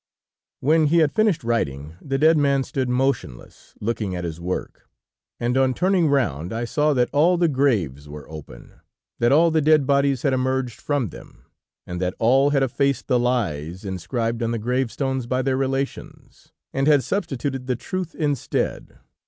[0.61, 4.89] _'"When he had finished writing, the dead man stood motionless, looking at his work,
[5.39, 8.79] and on turning round I saw that all the graves were open,
[9.19, 11.43] that all the dead bodies had emerged from them,
[11.85, 16.87] and that all had effaced the lies inscribed on the gravestones by their relations, and
[16.87, 18.97] had substituted the truth instead.